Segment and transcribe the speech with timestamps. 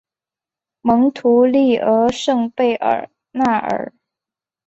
[0.81, 3.93] 蒙图利厄圣贝尔纳尔。